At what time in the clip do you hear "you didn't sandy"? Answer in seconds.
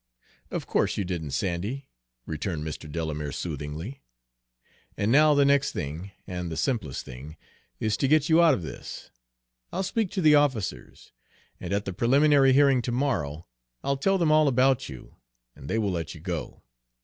0.97-1.87